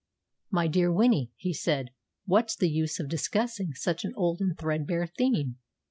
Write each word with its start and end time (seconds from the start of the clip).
"My 0.49 0.65
dear 0.65 0.91
Winnie," 0.91 1.31
he 1.35 1.53
said, 1.53 1.91
"what's 2.25 2.55
the 2.55 2.71
use 2.71 2.99
of 2.99 3.07
discussing 3.07 3.73
such 3.75 4.03
an 4.03 4.13
old 4.15 4.41
and 4.41 4.57
threadbare 4.57 5.05
theme? 5.05 5.57